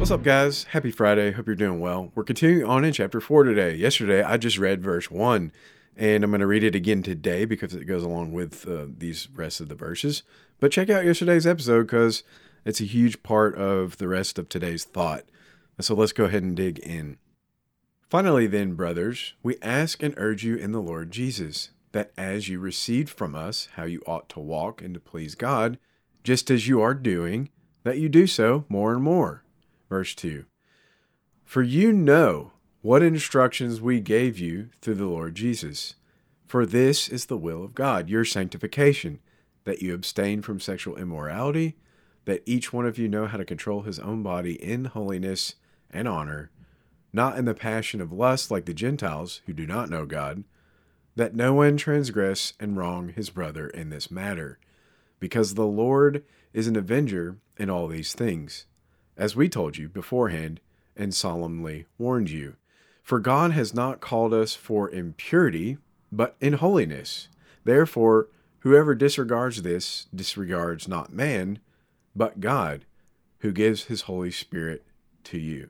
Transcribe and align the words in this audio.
What's 0.00 0.10
up, 0.10 0.22
guys? 0.22 0.64
Happy 0.64 0.90
Friday. 0.90 1.30
Hope 1.32 1.46
you're 1.46 1.54
doing 1.54 1.78
well. 1.78 2.10
We're 2.14 2.24
continuing 2.24 2.64
on 2.64 2.86
in 2.86 2.94
chapter 2.94 3.20
4 3.20 3.44
today. 3.44 3.74
Yesterday, 3.74 4.22
I 4.22 4.38
just 4.38 4.56
read 4.56 4.82
verse 4.82 5.10
1, 5.10 5.52
and 5.94 6.24
I'm 6.24 6.30
going 6.30 6.40
to 6.40 6.46
read 6.46 6.64
it 6.64 6.74
again 6.74 7.02
today 7.02 7.44
because 7.44 7.74
it 7.74 7.84
goes 7.84 8.02
along 8.02 8.32
with 8.32 8.66
uh, 8.66 8.86
these 8.96 9.28
rest 9.34 9.60
of 9.60 9.68
the 9.68 9.74
verses. 9.74 10.22
But 10.58 10.72
check 10.72 10.88
out 10.88 11.04
yesterday's 11.04 11.46
episode 11.46 11.82
because 11.82 12.24
it's 12.64 12.80
a 12.80 12.84
huge 12.84 13.22
part 13.22 13.54
of 13.56 13.98
the 13.98 14.08
rest 14.08 14.38
of 14.38 14.48
today's 14.48 14.84
thought. 14.84 15.24
So 15.82 15.94
let's 15.94 16.12
go 16.12 16.24
ahead 16.24 16.44
and 16.44 16.56
dig 16.56 16.78
in. 16.78 17.18
Finally, 18.08 18.46
then, 18.46 18.76
brothers, 18.76 19.34
we 19.42 19.58
ask 19.60 20.02
and 20.02 20.14
urge 20.16 20.42
you 20.42 20.56
in 20.56 20.72
the 20.72 20.80
Lord 20.80 21.10
Jesus 21.10 21.72
that 21.92 22.12
as 22.16 22.48
you 22.48 22.58
received 22.58 23.10
from 23.10 23.34
us 23.34 23.68
how 23.74 23.84
you 23.84 24.00
ought 24.06 24.30
to 24.30 24.40
walk 24.40 24.80
and 24.80 24.94
to 24.94 25.00
please 25.00 25.34
God, 25.34 25.78
just 26.24 26.50
as 26.50 26.68
you 26.68 26.80
are 26.80 26.94
doing, 26.94 27.50
that 27.84 27.98
you 27.98 28.08
do 28.08 28.26
so 28.26 28.64
more 28.70 28.94
and 28.94 29.02
more 29.02 29.44
Verse 29.90 30.14
2 30.14 30.44
For 31.44 31.62
you 31.62 31.92
know 31.92 32.52
what 32.80 33.02
instructions 33.02 33.80
we 33.80 34.00
gave 34.00 34.38
you 34.38 34.70
through 34.80 34.94
the 34.94 35.06
Lord 35.06 35.34
Jesus. 35.34 35.96
For 36.46 36.64
this 36.64 37.08
is 37.08 37.26
the 37.26 37.36
will 37.36 37.62
of 37.62 37.74
God, 37.74 38.08
your 38.08 38.24
sanctification, 38.24 39.20
that 39.64 39.82
you 39.82 39.92
abstain 39.92 40.42
from 40.42 40.58
sexual 40.58 40.96
immorality, 40.96 41.76
that 42.24 42.42
each 42.46 42.72
one 42.72 42.86
of 42.86 42.98
you 42.98 43.08
know 43.08 43.26
how 43.26 43.36
to 43.36 43.44
control 43.44 43.82
his 43.82 43.98
own 43.98 44.22
body 44.22 44.54
in 44.54 44.86
holiness 44.86 45.56
and 45.90 46.08
honor, 46.08 46.50
not 47.12 47.36
in 47.36 47.44
the 47.44 47.54
passion 47.54 48.00
of 48.00 48.12
lust 48.12 48.50
like 48.50 48.64
the 48.64 48.74
Gentiles 48.74 49.42
who 49.46 49.52
do 49.52 49.66
not 49.66 49.90
know 49.90 50.06
God, 50.06 50.44
that 51.16 51.34
no 51.34 51.52
one 51.52 51.76
transgress 51.76 52.52
and 52.58 52.76
wrong 52.76 53.08
his 53.08 53.30
brother 53.30 53.68
in 53.68 53.90
this 53.90 54.10
matter, 54.10 54.58
because 55.18 55.54
the 55.54 55.66
Lord 55.66 56.24
is 56.52 56.66
an 56.66 56.76
avenger 56.76 57.38
in 57.58 57.68
all 57.68 57.86
these 57.86 58.12
things 58.12 58.66
as 59.20 59.36
we 59.36 59.48
told 59.48 59.76
you 59.76 59.88
beforehand 59.88 60.58
and 60.96 61.14
solemnly 61.14 61.86
warned 61.98 62.30
you. 62.30 62.56
For 63.02 63.20
God 63.20 63.52
has 63.52 63.74
not 63.74 64.00
called 64.00 64.32
us 64.32 64.54
for 64.54 64.90
impurity, 64.90 65.76
but 66.10 66.34
in 66.40 66.54
holiness. 66.54 67.28
Therefore, 67.64 68.28
whoever 68.60 68.94
disregards 68.94 69.62
this 69.62 70.06
disregards 70.14 70.88
not 70.88 71.12
man, 71.12 71.58
but 72.16 72.40
God, 72.40 72.86
who 73.40 73.52
gives 73.52 73.84
his 73.84 74.02
Holy 74.02 74.30
Spirit 74.30 74.84
to 75.24 75.38
you. 75.38 75.68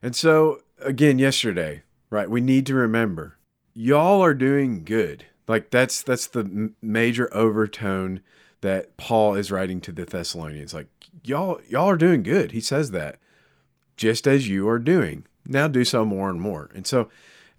And 0.00 0.14
so, 0.14 0.60
again, 0.80 1.18
yesterday, 1.18 1.82
right, 2.10 2.30
we 2.30 2.40
need 2.40 2.64
to 2.66 2.74
remember 2.74 3.36
y'all 3.74 4.22
are 4.22 4.34
doing 4.34 4.84
good. 4.84 5.26
Like 5.48 5.70
that's 5.70 6.02
that's 6.02 6.26
the 6.26 6.72
major 6.80 7.28
overtone 7.34 8.20
that 8.60 8.96
Paul 8.96 9.34
is 9.34 9.50
writing 9.50 9.80
to 9.82 9.92
the 9.92 10.04
Thessalonians. 10.04 10.74
Like 10.74 10.88
y'all 11.24 11.60
y'all 11.68 11.88
are 11.90 11.96
doing 11.96 12.22
good. 12.22 12.52
He 12.52 12.60
says 12.60 12.90
that 12.92 13.18
just 13.96 14.26
as 14.26 14.48
you 14.48 14.68
are 14.68 14.78
doing. 14.78 15.24
Now 15.46 15.68
do 15.68 15.84
so 15.84 16.04
more 16.04 16.28
and 16.28 16.40
more. 16.40 16.70
And 16.74 16.86
so 16.86 17.08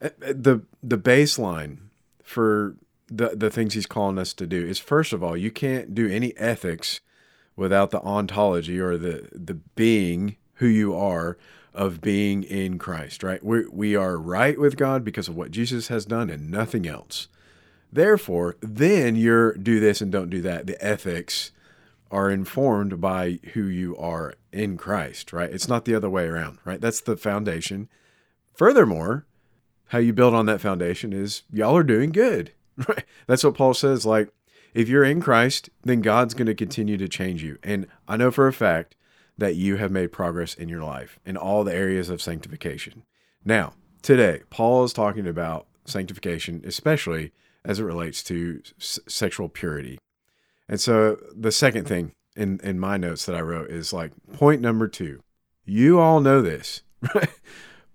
uh, 0.02 0.10
uh, 0.26 0.34
the 0.36 0.62
the 0.84 0.98
baseline 0.98 1.78
for 2.24 2.76
the 3.08 3.30
the 3.30 3.50
things 3.50 3.74
he's 3.74 3.86
calling 3.86 4.18
us 4.18 4.34
to 4.34 4.48
do 4.48 4.66
is 4.66 4.80
first 4.80 5.14
of 5.14 5.24
all, 5.24 5.38
you 5.38 5.52
can't 5.52 5.96
do 5.96 6.10
any 6.10 6.36
ethics 6.38 7.00
without 7.56 7.92
the 7.92 8.02
ontology 8.02 8.80
or 8.80 8.98
the 8.98 9.30
the 9.32 9.56
being 9.56 10.36
who 10.56 10.68
you 10.68 10.96
are 10.96 11.38
of 11.74 12.02
being 12.02 12.44
in 12.44 12.80
Christ, 12.80 13.24
right? 13.24 13.44
We 13.44 13.66
we 13.68 13.96
are 13.96 14.18
right 14.18 14.60
with 14.60 14.78
God 14.78 15.04
because 15.04 15.28
of 15.28 15.36
what 15.36 15.52
Jesus 15.52 15.88
has 15.88 16.06
done 16.06 16.30
and 16.30 16.52
nothing 16.52 16.88
else. 16.88 17.28
Therefore, 17.98 18.58
then 18.62 19.16
you're 19.16 19.54
do 19.54 19.80
this 19.80 20.02
and 20.02 20.12
don't 20.12 20.30
do 20.30 20.40
that. 20.44 20.68
The 20.68 20.80
ethics 20.86 21.52
are 22.12 22.30
informed 22.30 23.02
by 23.02 23.40
who 23.54 23.64
you 23.64 23.98
are 23.98 24.36
in 24.52 24.78
Christ, 24.78 25.34
right? 25.34 25.52
It's 25.52 25.68
not 25.68 25.86
the 25.86 25.96
other 25.96 26.08
way 26.08 26.28
around, 26.28 26.60
right? 26.64 26.80
That's 26.80 27.02
the 27.02 27.18
foundation. 27.18 27.90
Furthermore, 28.54 29.26
how 29.88 29.98
you 29.98 30.14
build 30.14 30.36
on 30.36 30.46
that 30.46 30.62
foundation 30.62 31.12
is 31.12 31.42
y'all 31.52 31.76
are 31.76 31.82
doing 31.82 32.12
good, 32.12 32.52
right? 32.88 33.04
That's 33.26 33.44
what 33.44 33.56
Paul 33.56 33.74
says. 33.74 34.06
Like, 34.06 34.30
if 34.76 34.88
you're 34.88 35.04
in 35.04 35.20
Christ, 35.20 35.72
then 35.82 36.02
God's 36.02 36.36
going 36.36 36.46
to 36.46 36.54
continue 36.54 36.98
to 36.98 37.10
change 37.10 37.42
you. 37.42 37.58
And 37.64 37.88
I 38.08 38.16
know 38.16 38.30
for 38.30 38.48
a 38.48 38.54
fact 38.54 38.96
that 39.40 39.56
you 39.56 39.78
have 39.78 39.90
made 39.90 40.12
progress 40.12 40.54
in 40.54 40.70
your 40.70 40.84
life 40.84 41.20
in 41.26 41.36
all 41.36 41.64
the 41.64 41.74
areas 41.74 42.12
of 42.12 42.22
sanctification. 42.22 43.02
Now, 43.44 43.74
today, 44.04 44.44
Paul 44.52 44.84
is 44.84 44.94
talking 44.94 45.26
about 45.26 45.66
sanctification, 45.86 46.62
especially 46.64 47.32
as 47.68 47.80
it 47.80 47.84
relates 47.84 48.24
to 48.24 48.62
s- 48.80 49.00
sexual 49.08 49.50
purity. 49.50 50.00
And 50.68 50.80
so 50.80 51.18
the 51.36 51.52
second 51.52 51.88
thing 51.88 52.14
in, 52.36 52.60
in 52.64 52.80
my 52.80 52.98
notes 52.98 53.26
that 53.26 53.36
I 53.36 53.42
wrote 53.42 53.70
is 53.70 53.94
like 53.94 54.12
point 54.34 54.62
number 54.62 54.88
two. 54.88 55.22
You 55.66 56.00
all 56.00 56.22
know 56.22 56.42
this, 56.42 56.82
right? 57.14 57.30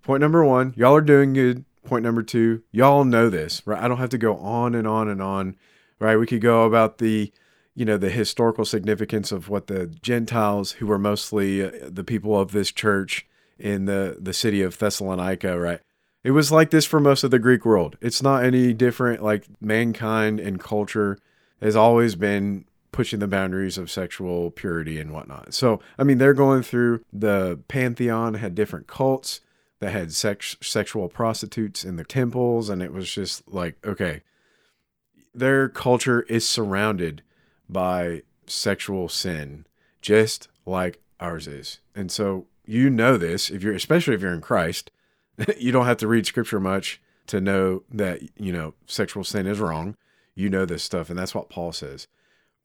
Point 0.03 0.21
number 0.21 0.45
one, 0.45 0.73
y'all 0.77 0.95
are 0.95 1.01
doing 1.01 1.33
good. 1.33 1.65
Point 1.85 2.03
number 2.03 2.23
two, 2.23 2.63
y'all 2.71 3.03
know 3.03 3.29
this, 3.29 3.61
right? 3.65 3.81
I 3.81 3.89
don't 3.89 3.97
have 3.97 4.09
to 4.11 4.17
go 4.17 4.37
on 4.37 4.73
and 4.73 4.87
on 4.87 5.09
and 5.09 5.21
on, 5.21 5.57
right? 5.99 6.15
We 6.15 6.25
could 6.25 6.39
go 6.39 6.63
about 6.63 6.99
the, 6.99 7.33
you 7.75 7.83
know, 7.83 7.97
the 7.97 8.09
historical 8.09 8.63
significance 8.63 9.33
of 9.33 9.49
what 9.49 9.67
the 9.67 9.87
Gentiles, 9.87 10.73
who 10.73 10.87
were 10.87 10.99
mostly 10.99 11.61
uh, 11.61 11.71
the 11.83 12.05
people 12.05 12.39
of 12.39 12.51
this 12.51 12.71
church 12.71 13.25
in 13.59 13.85
the 13.85 14.17
the 14.19 14.33
city 14.33 14.61
of 14.61 14.77
Thessalonica, 14.77 15.59
right? 15.59 15.81
It 16.23 16.31
was 16.31 16.51
like 16.51 16.69
this 16.69 16.85
for 16.85 16.99
most 16.99 17.23
of 17.23 17.31
the 17.31 17.39
Greek 17.39 17.65
world. 17.65 17.97
It's 18.01 18.23
not 18.23 18.43
any 18.43 18.73
different. 18.73 19.21
Like 19.21 19.45
mankind 19.59 20.39
and 20.39 20.59
culture 20.59 21.17
has 21.61 21.75
always 21.75 22.15
been 22.15 22.65
pushing 22.91 23.19
the 23.19 23.27
boundaries 23.27 23.77
of 23.77 23.91
sexual 23.91 24.51
purity 24.51 24.99
and 24.99 25.11
whatnot. 25.11 25.53
So, 25.53 25.81
I 25.97 26.03
mean, 26.03 26.19
they're 26.19 26.33
going 26.33 26.63
through 26.63 27.03
the 27.11 27.59
pantheon, 27.67 28.35
had 28.35 28.55
different 28.55 28.87
cults 28.87 29.41
that 29.79 29.91
had 29.91 30.13
sex, 30.13 30.55
sexual 30.61 31.09
prostitutes 31.09 31.83
in 31.83 31.97
the 31.97 32.05
temples. 32.05 32.69
And 32.69 32.81
it 32.81 32.93
was 32.93 33.11
just 33.11 33.45
like, 33.51 33.75
okay, 33.85 34.21
their 35.33 35.67
culture 35.67 36.21
is 36.23 36.47
surrounded 36.47 37.21
by 37.67 38.21
sexual 38.45 39.09
sin, 39.09 39.65
just 40.01 40.47
like 40.65 41.01
ours 41.19 41.47
is. 41.47 41.79
And 41.95 42.11
so, 42.11 42.45
you 42.65 42.89
know 42.89 43.17
this 43.17 43.49
if 43.49 43.61
you're, 43.61 43.73
especially 43.73 44.13
if 44.13 44.21
you're 44.21 44.33
in 44.33 44.39
Christ, 44.39 44.89
you 45.57 45.71
don't 45.71 45.85
have 45.85 45.97
to 45.97 46.07
read 46.07 46.25
scripture 46.25 46.59
much 46.59 47.01
to 47.27 47.39
know 47.39 47.83
that, 47.91 48.21
you 48.37 48.51
know, 48.51 48.73
sexual 48.85 49.23
sin 49.23 49.47
is 49.47 49.59
wrong 49.59 49.95
you 50.35 50.49
know 50.49 50.65
this 50.65 50.83
stuff. 50.83 51.09
And 51.09 51.17
that's 51.17 51.35
what 51.35 51.49
Paul 51.49 51.71
says. 51.71 52.07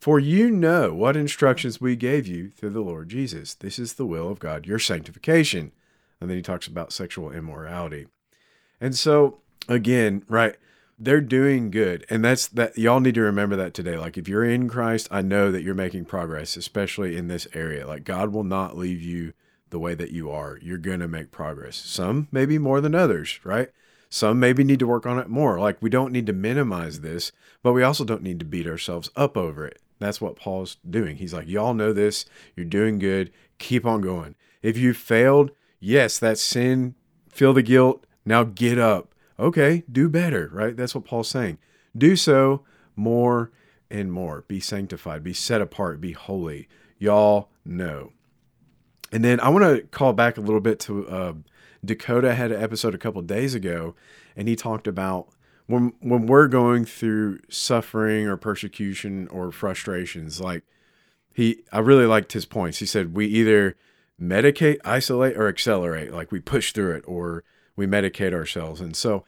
For 0.00 0.18
you 0.18 0.50
know 0.50 0.94
what 0.94 1.16
instructions 1.16 1.80
we 1.80 1.96
gave 1.96 2.26
you 2.26 2.50
through 2.50 2.70
the 2.70 2.80
Lord 2.80 3.08
Jesus. 3.08 3.54
This 3.54 3.78
is 3.78 3.94
the 3.94 4.06
will 4.06 4.30
of 4.30 4.38
God, 4.38 4.66
your 4.66 4.78
sanctification. 4.78 5.72
And 6.20 6.30
then 6.30 6.36
he 6.36 6.42
talks 6.42 6.66
about 6.66 6.92
sexual 6.92 7.32
immorality. 7.32 8.06
And 8.80 8.96
so, 8.96 9.38
again, 9.68 10.24
right, 10.28 10.56
they're 10.98 11.20
doing 11.20 11.70
good. 11.70 12.06
And 12.08 12.24
that's 12.24 12.46
that. 12.48 12.78
Y'all 12.78 13.00
need 13.00 13.16
to 13.16 13.22
remember 13.22 13.56
that 13.56 13.74
today. 13.74 13.96
Like, 13.96 14.16
if 14.16 14.28
you're 14.28 14.44
in 14.44 14.68
Christ, 14.68 15.08
I 15.10 15.22
know 15.22 15.50
that 15.50 15.62
you're 15.62 15.74
making 15.74 16.04
progress, 16.04 16.56
especially 16.56 17.16
in 17.16 17.26
this 17.26 17.48
area. 17.52 17.86
Like, 17.86 18.04
God 18.04 18.32
will 18.32 18.44
not 18.44 18.76
leave 18.76 19.02
you 19.02 19.32
the 19.70 19.78
way 19.78 19.94
that 19.94 20.10
you 20.10 20.30
are. 20.30 20.58
You're 20.62 20.78
going 20.78 21.00
to 21.00 21.08
make 21.08 21.30
progress. 21.30 21.76
Some 21.76 22.28
maybe 22.30 22.58
more 22.58 22.80
than 22.80 22.94
others, 22.94 23.40
right? 23.44 23.70
Some 24.10 24.40
maybe 24.40 24.64
need 24.64 24.78
to 24.78 24.86
work 24.86 25.06
on 25.06 25.18
it 25.18 25.28
more. 25.28 25.58
Like 25.58 25.80
we 25.80 25.90
don't 25.90 26.12
need 26.12 26.26
to 26.26 26.32
minimize 26.32 27.00
this, 27.00 27.32
but 27.62 27.72
we 27.72 27.82
also 27.82 28.04
don't 28.04 28.22
need 28.22 28.38
to 28.40 28.46
beat 28.46 28.66
ourselves 28.66 29.10
up 29.16 29.36
over 29.36 29.66
it. 29.66 29.80
That's 29.98 30.20
what 30.20 30.36
Paul's 30.36 30.76
doing. 30.88 31.16
He's 31.16 31.34
like, 31.34 31.48
y'all 31.48 31.74
know 31.74 31.92
this. 31.92 32.24
You're 32.56 32.66
doing 32.66 32.98
good. 32.98 33.32
Keep 33.58 33.84
on 33.84 34.00
going. 34.00 34.34
If 34.62 34.76
you 34.78 34.94
failed, 34.94 35.50
yes, 35.80 36.18
that's 36.18 36.40
sin. 36.40 36.94
Feel 37.28 37.52
the 37.52 37.62
guilt. 37.62 38.04
Now 38.24 38.44
get 38.44 38.78
up. 38.78 39.14
Okay, 39.38 39.84
do 39.90 40.08
better, 40.08 40.50
right? 40.52 40.76
That's 40.76 40.94
what 40.94 41.04
Paul's 41.04 41.28
saying. 41.28 41.58
Do 41.96 42.16
so 42.16 42.64
more 42.96 43.50
and 43.90 44.12
more. 44.12 44.44
Be 44.48 44.60
sanctified, 44.60 45.22
be 45.22 45.32
set 45.32 45.60
apart, 45.60 46.00
be 46.00 46.12
holy. 46.12 46.68
Y'all 46.98 47.50
know. 47.64 48.12
And 49.10 49.24
then 49.24 49.40
I 49.40 49.48
want 49.48 49.64
to 49.64 49.86
call 49.88 50.12
back 50.12 50.36
a 50.36 50.40
little 50.40 50.60
bit 50.60 50.78
to 50.80 51.08
uh, 51.08 51.32
Dakota 51.84 52.34
had 52.34 52.52
an 52.52 52.62
episode 52.62 52.94
a 52.94 52.98
couple 52.98 53.22
days 53.22 53.54
ago, 53.54 53.94
and 54.36 54.48
he 54.48 54.56
talked 54.56 54.86
about 54.86 55.28
when 55.66 55.92
when 56.00 56.26
we're 56.26 56.48
going 56.48 56.84
through 56.84 57.40
suffering 57.48 58.26
or 58.26 58.36
persecution 58.36 59.28
or 59.28 59.50
frustrations. 59.52 60.40
Like 60.40 60.64
he, 61.32 61.62
I 61.72 61.78
really 61.78 62.06
liked 62.06 62.32
his 62.32 62.44
points. 62.44 62.78
He 62.78 62.86
said 62.86 63.14
we 63.14 63.26
either 63.26 63.76
medicate, 64.20 64.78
isolate, 64.84 65.36
or 65.36 65.48
accelerate. 65.48 66.12
Like 66.12 66.32
we 66.32 66.40
push 66.40 66.72
through 66.72 66.96
it, 66.96 67.04
or 67.06 67.44
we 67.76 67.86
medicate 67.86 68.34
ourselves. 68.34 68.80
And 68.80 68.96
so, 68.96 69.24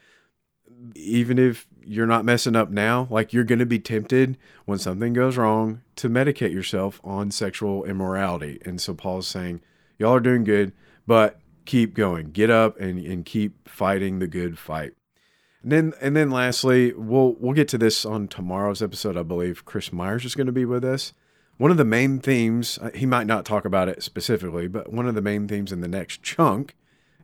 even 0.94 1.38
if 1.38 1.66
you're 1.84 2.06
not 2.06 2.24
messing 2.24 2.56
up 2.56 2.70
now, 2.70 3.06
like 3.10 3.32
you're 3.32 3.44
going 3.44 3.58
to 3.58 3.66
be 3.66 3.78
tempted 3.78 4.36
when 4.64 4.78
something 4.78 5.12
goes 5.12 5.36
wrong 5.36 5.82
to 5.96 6.08
medicate 6.08 6.52
yourself 6.52 7.00
on 7.02 7.30
sexual 7.30 7.84
immorality. 7.84 8.60
And 8.64 8.80
so 8.80 8.94
Paul's 8.94 9.26
saying, 9.26 9.60
y'all 10.00 10.14
are 10.14 10.20
doing 10.20 10.42
good, 10.42 10.72
but 11.06 11.38
keep 11.66 11.94
going. 11.94 12.32
Get 12.32 12.50
up 12.50 12.80
and, 12.80 12.98
and 13.06 13.24
keep 13.24 13.68
fighting 13.68 14.18
the 14.18 14.26
good 14.26 14.58
fight. 14.58 14.94
And 15.62 15.70
then 15.70 15.92
and 16.00 16.16
then 16.16 16.30
lastly, 16.30 16.92
we'll 16.94 17.36
we'll 17.38 17.52
get 17.52 17.68
to 17.68 17.78
this 17.78 18.04
on 18.04 18.26
tomorrow's 18.26 18.82
episode. 18.82 19.16
I 19.16 19.22
believe 19.22 19.66
Chris 19.66 19.92
Myers 19.92 20.24
is 20.24 20.34
going 20.34 20.46
to 20.46 20.52
be 20.52 20.64
with 20.64 20.84
us. 20.84 21.12
one 21.58 21.70
of 21.70 21.76
the 21.76 21.84
main 21.84 22.18
themes, 22.18 22.78
uh, 22.80 22.90
he 22.94 23.04
might 23.04 23.26
not 23.26 23.44
talk 23.44 23.66
about 23.66 23.88
it 23.88 24.02
specifically, 24.02 24.66
but 24.66 24.90
one 24.90 25.06
of 25.06 25.14
the 25.14 25.20
main 25.20 25.46
themes 25.46 25.70
in 25.70 25.82
the 25.82 25.88
next 25.88 26.22
chunk 26.22 26.74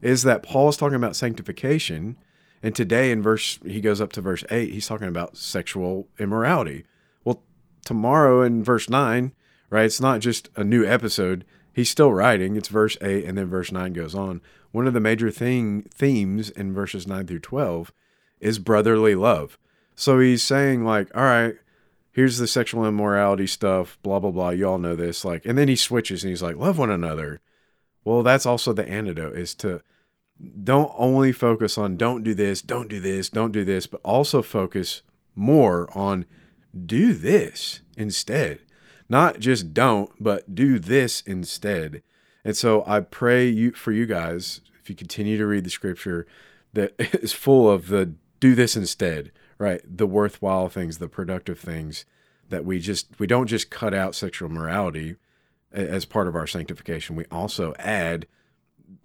is 0.03 0.23
that 0.25 0.43
Paul 0.43 0.69
is 0.69 0.77
talking 0.77 0.97
about 0.97 1.17
sanctification. 1.17 2.19
And 2.63 2.75
today 2.75 3.11
in 3.11 3.23
verse, 3.23 3.59
he 3.65 3.81
goes 3.81 4.01
up 4.01 4.13
to 4.13 4.21
verse 4.21 4.45
8, 4.51 4.73
he's 4.73 4.87
talking 4.87 5.09
about 5.09 5.37
sexual 5.37 6.09
immorality. 6.19 6.85
Well, 7.25 7.43
tomorrow 7.85 8.43
in 8.43 8.63
verse 8.63 8.91
9, 8.91 9.33
right, 9.71 9.85
it's 9.85 10.01
not 10.01 10.21
just 10.21 10.51
a 10.57 10.65
new 10.65 10.85
episode. 10.85 11.45
He's 11.77 11.91
still 11.91 12.11
writing. 12.11 12.57
It's 12.57 12.69
verse 12.69 12.97
8, 13.03 13.27
and 13.27 13.37
then 13.37 13.51
verse 13.51 13.71
9 13.71 13.93
goes 13.93 14.15
on. 14.15 14.41
One 14.73 14.87
of 14.87 14.95
the 14.95 14.99
major 14.99 15.31
thing, 15.31 15.83
themes 15.95 16.49
in 16.49 16.73
verses 16.73 17.07
9 17.07 17.27
through 17.27 17.41
12 17.41 17.93
is 18.41 18.59
brotherly 18.59 19.15
love. 19.15 19.59
So 19.95 20.19
he's 20.19 20.43
saying, 20.43 20.87
like, 20.87 21.15
all 21.15 21.25
right, 21.25 21.57
here's 22.13 22.39
the 22.39 22.47
sexual 22.47 22.87
immorality 22.87 23.47
stuff, 23.47 23.99
blah, 24.03 24.19
blah, 24.19 24.31
blah. 24.31 24.49
You 24.49 24.71
all 24.71 24.79
know 24.79 24.97
this. 24.97 25.23
Like, 25.23 25.45
and 25.45 25.59
then 25.59 25.69
he 25.69 25.77
switches 25.77 26.25
and 26.25 26.31
he's 26.31 26.43
like, 26.43 26.57
love 26.57 26.79
one 26.79 26.91
another. 26.91 27.43
Well, 28.05 28.23
that's 28.23 28.47
also 28.47 28.73
the 28.73 28.89
antidote 28.89 29.37
is 29.37 29.55
to 29.57 29.83
don't 30.65 30.95
only 30.97 31.31
focus 31.31 31.77
on 31.77 31.99
don't 31.99 32.25
do 32.25 32.33
this, 32.33 32.63
don't 32.63 32.89
do 32.89 33.01
this, 33.01 33.29
don't 33.29 33.53
do 33.53 33.67
this, 33.67 33.87
but 33.87 34.01
also 34.03 34.41
focus 34.41 35.03
more 35.35 35.91
on 35.95 36.25
do 36.87 37.13
this 37.13 37.81
instead. 37.99 38.61
Not 39.09 39.39
just 39.39 39.73
don't, 39.73 40.11
but 40.19 40.55
do 40.55 40.79
this 40.79 41.21
instead. 41.23 42.03
And 42.45 42.57
so 42.57 42.85
I 42.87 43.01
pray 43.01 43.49
you 43.49 43.73
for 43.73 43.93
you 43.93 44.07
guys, 44.07 44.61
if 44.81 44.91
you 44.91 44.97
continue 44.97 45.39
to 45.39 45.47
read 45.47 45.65
the 45.65 45.71
scripture 45.71 46.27
that 46.73 46.95
is 46.99 47.33
full 47.33 47.71
of 47.71 47.89
the 47.89 48.15
do 48.41 48.55
this 48.55 48.77
instead, 48.77 49.33
right? 49.59 49.81
The 49.85 50.07
worthwhile 50.07 50.69
things, 50.69 50.99
the 50.99 51.09
productive 51.09 51.59
things 51.59 52.05
that 52.49 52.65
we 52.65 52.79
just 52.79 53.19
we 53.19 53.27
don't 53.27 53.47
just 53.47 53.71
cut 53.71 53.95
out 53.95 54.15
sexual 54.15 54.49
morality 54.49 55.17
as 55.73 56.05
part 56.05 56.29
of 56.29 56.37
our 56.37 56.47
sanctification. 56.47 57.17
We 57.17 57.25
also 57.31 57.75
add 57.79 58.27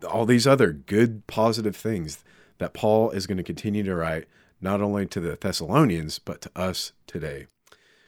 all 0.08 0.26
these 0.26 0.48
other 0.48 0.72
good 0.72 1.26
positive 1.28 1.76
things 1.76 2.24
that 2.60 2.74
Paul 2.74 3.10
is 3.12 3.28
going 3.28 3.38
to 3.38 3.44
continue 3.44 3.84
to 3.84 3.96
write 3.96 4.26
not 4.62 4.82
only 4.82 5.08
to 5.08 5.20
the 5.20 5.38
Thessalonians 5.40 6.20
but 6.20 6.42
to 6.42 6.52
us 6.56 6.94
today. 7.08 7.48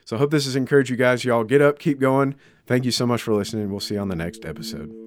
So 0.04 0.16
I 0.16 0.18
hope 0.18 0.30
this 0.30 0.44
has 0.44 0.56
encouraged 0.56 0.90
you 0.90 0.96
guys. 0.96 1.24
Y'all 1.24 1.44
get 1.44 1.62
up, 1.62 1.78
keep 1.78 1.98
going. 1.98 2.34
Thank 2.66 2.84
you 2.84 2.90
so 2.90 3.06
much 3.06 3.22
for 3.22 3.34
listening. 3.34 3.70
We'll 3.70 3.80
see 3.80 3.94
you 3.94 4.00
on 4.00 4.08
the 4.08 4.16
next 4.16 4.44
episode. 4.44 5.03